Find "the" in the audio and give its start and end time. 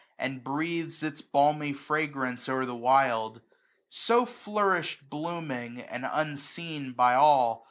2.65-2.75